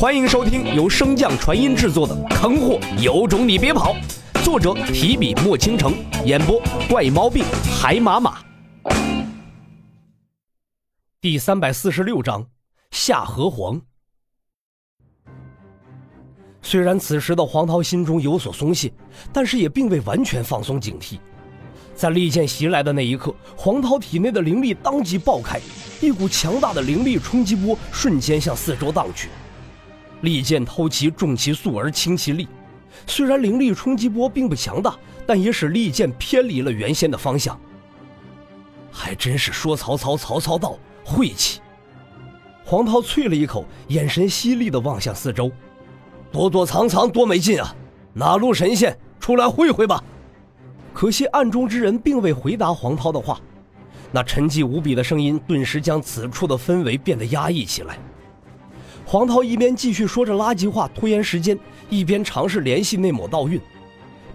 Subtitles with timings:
[0.00, 3.94] 欢迎收听由升降传音制作的《坑货有种你别跑》，
[4.42, 5.92] 作者提笔墨倾城，
[6.24, 6.58] 演播
[6.88, 7.44] 怪猫病
[7.78, 8.38] 海马马。
[11.20, 12.46] 第三百四十六章
[12.92, 13.78] 夏河黄。
[16.62, 18.90] 虽然此时的黄涛心中有所松懈，
[19.34, 21.18] 但是也并未完全放松警惕。
[21.94, 25.60] 在利剑袭来的那一刻，黄涛体内的灵力当即爆开，
[26.00, 29.28] 一股强大的灵力冲击波瞬间向四周荡去。
[30.22, 32.48] 利剑偷其重其速而轻其力，
[33.06, 34.94] 虽然灵力冲击波并不强大，
[35.26, 37.58] 但也使利剑偏离了原先的方向。
[38.90, 41.60] 还真是说曹操，曹操到，晦气！
[42.64, 45.50] 黄涛啐了一口，眼神犀利地望向四周，
[46.30, 47.74] 躲躲藏藏多没劲啊！
[48.12, 50.02] 哪路神仙出来会会吧？
[50.92, 53.40] 可惜暗中之人并未回答黄涛的话，
[54.12, 57.98] 那沉寂无比的声音顿时将此处的氛围变得压抑起来。
[59.10, 61.58] 黄涛一边继续说着垃圾话拖延时间，
[61.88, 63.60] 一边尝试联系那抹道运。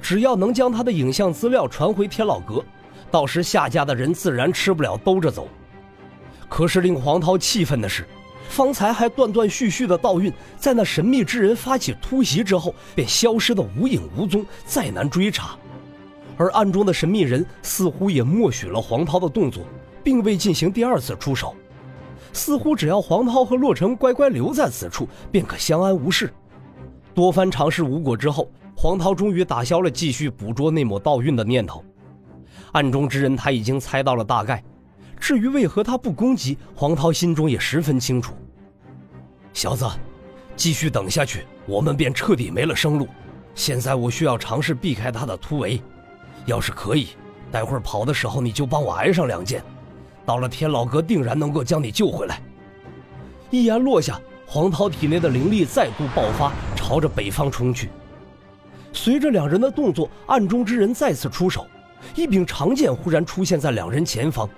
[0.02, 2.62] 只要能将他的影像资料传回天老阁，
[3.10, 5.48] 到时夏家的人自然吃不了兜着走。
[6.50, 8.06] 可是令黄涛气愤的是，
[8.50, 15.56] 方才还断断续续的道运，在那神秘之人发起突袭之后便消失的无影无踪，再难追查。
[16.36, 19.64] 而暗中的神秘人似乎也默许了黄涛的动作，
[20.04, 21.56] 并未进行第二次出手。
[22.36, 26.32] 似乎只要黄涛和洛尘乖乖留在此处，便可相安无事。
[27.14, 31.82] 多番尝试无果之后，黄涛终于打消了继续捕捉那抹道运的念头。
[32.74, 34.62] 暗中之人他已经猜到了大概，
[35.18, 38.34] 至于为何他不攻击，黄涛心中也十分清楚。
[39.54, 39.86] 小子，
[40.58, 43.08] 继续等下去，我们便彻底没了生路。
[43.54, 45.82] 现在我需要尝试避开他的突围，
[46.46, 47.12] 要是可以，
[47.50, 49.64] 待会儿跑的时候你就帮我挨上两箭。
[50.26, 52.42] 到了天老阁，定然能够将你救回来。
[53.52, 57.90] 一言落下，黄涛体内的灵力再度爆发，朝着北方冲去。
[58.92, 61.68] 随着两人的动作，暗中之人再次出手，
[62.16, 64.50] 一柄长剑忽然出现在两人前方，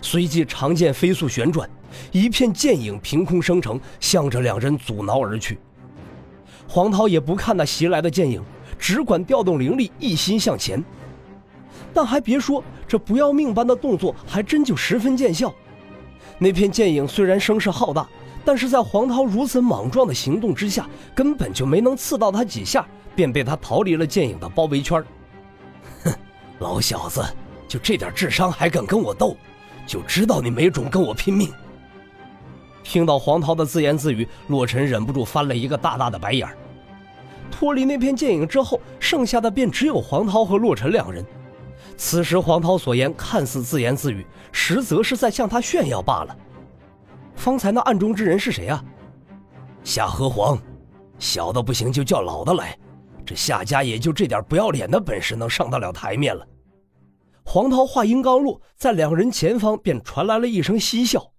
[0.00, 1.68] 随即长剑飞速旋转，
[2.10, 5.58] 一片剑影凭空生成，向着两人阻挠而去。
[6.68, 8.42] 黄涛也不看那袭来的剑影，
[8.78, 10.82] 只管调动灵力，一心向前。
[11.94, 15.52] 但还别说，这不要命般的动作还真就十分见效。
[16.38, 18.08] 那片剑影虽然声势浩大，
[18.44, 25.04] 但是在黄涛如此莽撞的行动之下，根本就没能刺到他几下，便被他逃离了剑影的包围圈。
[26.04, 26.12] 哼，
[26.58, 27.22] 老小子，
[27.68, 29.36] 就这点智商还敢跟我斗，
[29.86, 31.52] 就知道你没种跟我拼命。
[32.82, 36.48] 听到黄涛的自言自语，洛尘忍不住翻了一个大大的白眼
[37.50, 41.24] 脱离那片剑影之后，剩下的便只有黄涛和洛尘两人。
[41.96, 46.36] 此时黄涛所言看似自言自语，实则是在向他炫耀罢了。
[47.36, 48.84] 方才那暗中之人是谁啊？
[49.84, 50.60] 夏河黄，
[51.18, 52.78] 小的不行就叫老的来，
[53.24, 56.46] 这夏家也就这点不要脸的本事能上得了台面了。
[57.44, 61.32] 黄涛话音刚落，在两人前方便传来了一声嬉笑：“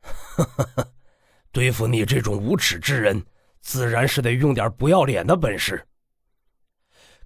[0.00, 0.44] 哈
[0.76, 0.86] 哈，
[1.50, 3.24] 对付你这种无耻之人，
[3.60, 5.84] 自然是得用点不要脸的本事。”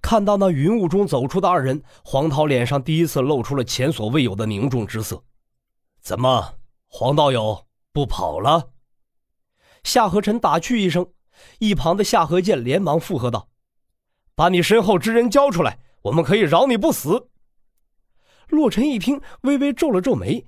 [0.03, 5.23] 看到那云雾中走出的二人，黄涛脸上第一次露出了前所未有的凝重之色。
[6.01, 6.55] 怎么，
[6.89, 8.69] 黄道友不跑了？
[9.85, 11.07] 夏河尘打趣一声，
[11.59, 13.47] 一旁的夏河剑连忙附和道
[14.35, 17.29] ：“把你身后之人交出来，我们可以饶你不死。”
[18.49, 20.45] 洛尘一听，微微皱了皱眉，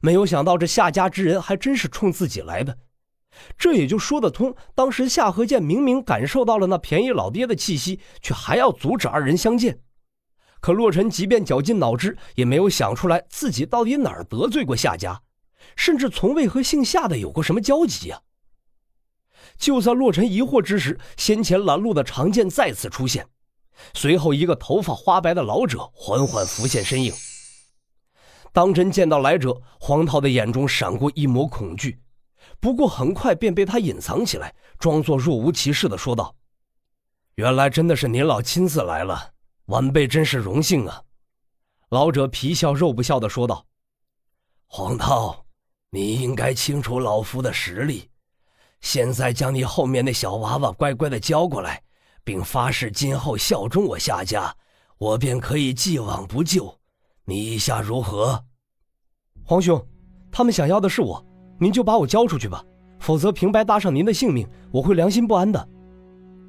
[0.00, 2.78] 没有想到这夏家之人还真是冲自己来的。
[3.58, 4.54] 这也就说得通。
[4.74, 9.80] 当时夏河剑明明感受到了那便宜老爹的气息，却还要阻止二人相见。
[10.60, 15.22] 可洛尘即便绞尽脑汁，也没有想出来自己到底哪儿得罪过夏家，
[15.76, 18.20] 甚至从未和姓夏的有过什么交集呀。
[19.58, 23.26] 就在洛尘疑惑之时，先前拦路的长剑再次出现，
[23.94, 27.12] 随后一个头发花白的老者缓缓浮现身影。
[28.52, 32.00] 当真见到来者，黄涛的眼中闪过一抹恐惧。
[32.60, 36.34] 不过很快便被他隐藏起来，装作若无其事的说道
[37.36, 39.32] ：“原来真的是您老亲自来了，
[39.66, 41.02] 晚辈真是荣幸啊。”
[41.90, 43.64] 老者皮笑肉不笑的说道
[44.66, 45.44] ：“黄涛，
[45.90, 48.10] 你应该清楚老夫的实力，
[48.80, 51.82] 现在将你后面那小娃娃乖乖的交过来，
[52.24, 54.56] 并发誓今后效忠我夏家，
[54.98, 56.76] 我便可以既往不咎。
[57.24, 58.44] 你意下如何？”
[59.44, 59.86] 皇兄，
[60.32, 61.24] 他们想要的是我。
[61.58, 62.62] 您就把我交出去吧，
[62.98, 65.68] 否则平白搭上您的性命，我会良心不安的。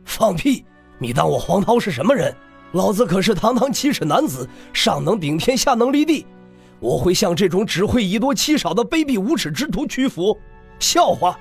[0.06, 0.66] 放屁！
[1.00, 2.34] 你当我黄涛是什么人？
[2.74, 6.26] 老子可是堂堂七尺男子，上能顶天，下能立地。
[6.80, 10.38] 我会向这种只会以多欺少的卑鄙无耻之徒屈服？
[10.80, 11.40] 笑话！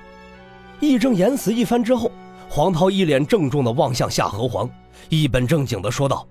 [0.79, 2.11] 义正言辞一番之后，
[2.49, 4.69] 黄涛一脸郑重地望向夏河皇，
[5.09, 6.27] 一本正经地说道：“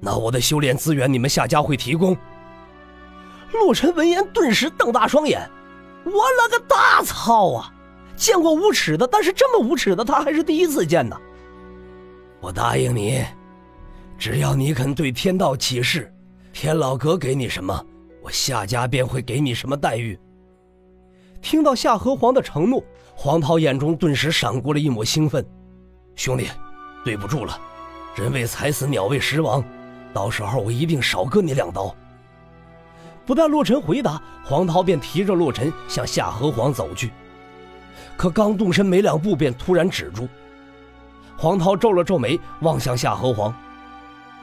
[0.00, 2.16] 那我的修炼资源，你们夏家会提供？”
[3.52, 5.50] 洛尘闻言顿时瞪大双眼
[6.04, 7.72] ：“我了个大操啊！
[8.16, 11.16] 见过无耻的，但是这么无耻的，他还是第一次见呢。”
[12.40, 13.24] 我答应你，
[14.18, 16.12] 只要你肯对天道起誓，
[16.52, 17.84] 天老阁给你什么，
[18.22, 20.18] 我夏家便会给你什么待遇。
[21.42, 22.82] 听到夏河皇的承诺，
[23.14, 25.44] 黄涛眼中顿时闪过了一抹兴奋。
[26.16, 26.48] 兄弟，
[27.04, 27.58] 对不住了，
[28.14, 29.64] 人为财死，鸟为食亡，
[30.12, 31.94] 到时候我一定少割你两刀。
[33.30, 37.12] 不待洛尘回答，黄涛便提着洛尘向夏河皇走去。
[38.16, 40.28] 可刚动身没两步，便突然止住。
[41.36, 43.54] 黄涛皱了皱眉，望向夏河皇：“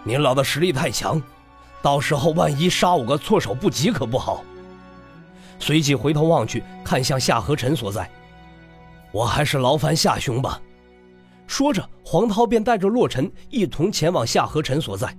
[0.06, 1.22] 您老的实力太强，
[1.82, 4.42] 到时候万一杀我个措手不及，可不好。”
[5.60, 8.10] 随即回头望去，看向夏河尘所在
[9.12, 10.62] ：“我还是劳烦夏兄吧。”
[11.46, 15.14] 说着，黄涛便带着洛尘一同前往夏河尘所在。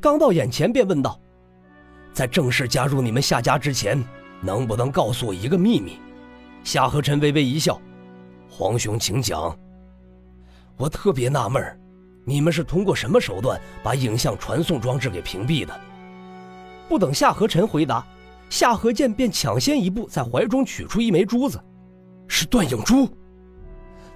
[0.00, 1.20] 刚到眼前，便问道
[2.18, 4.04] ：“在正式加入你们夏家之前，
[4.40, 6.00] 能不能告诉我一个秘密？”
[6.66, 7.80] 夏河尘微微一笑
[8.50, 9.56] ：“皇兄，请讲。”
[10.76, 11.62] 我特别纳闷
[12.24, 15.80] 你们是通过什么手段把影像传送装置给屏蔽的？
[16.88, 18.04] 不等夏河尘回答。
[18.50, 21.62] 夏河剑便抢先一步，在怀中取出一枚珠子，
[22.26, 23.08] 是断影珠。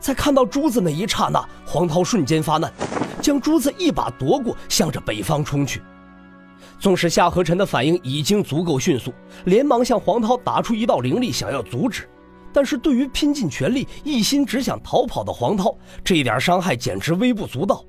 [0.01, 2.73] 在看到珠子那一刹那，黄涛瞬间发难，
[3.21, 5.81] 将珠子一把夺过，向着北方冲去。
[6.83, 9.15] 纵使夏河尘的反应已经足够迅速，
[9.45, 12.11] 连忙向黄涛打出一道灵力，想要阻止，
[12.53, 17.85] 但是对于拼尽全力、一心只想逃跑的黄涛，这点伤害简直微不足道。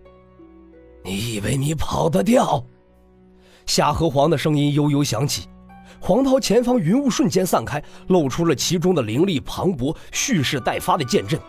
[1.04, 2.64] 你以为你跑得掉？
[3.66, 5.48] 夏河皇的声音悠悠响起。
[6.00, 11.40] 黄涛前方云雾瞬间散开，露出了其中的灵力磅礴、蓄势待发的剑阵。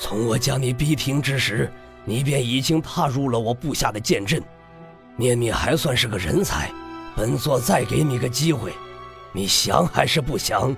[0.00, 1.72] 从我将你逼停之时，
[2.04, 4.42] 你便已经踏入了我布下的剑阵。
[5.16, 6.70] 念你还算是个人才，
[7.14, 8.72] 本座再给你个机会，
[9.32, 10.74] 你降还是不降？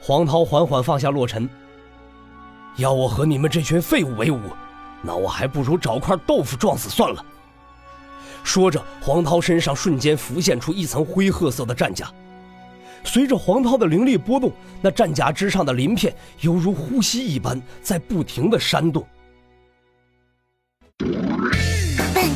[0.00, 1.48] 黄涛缓缓放下洛尘，
[2.76, 4.40] 要我和你们这群废物为伍，
[5.02, 7.24] 那我还不如找块豆腐撞死算了。
[8.44, 12.08] 说着，黄涛身上瞬间浮现出一层灰褐色的战甲。
[13.02, 19.04] 随着黄涛的灵力波动，那战甲之上的鳞片犹如呼吸一般，在不停的扇动。